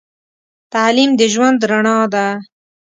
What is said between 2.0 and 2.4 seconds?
ده.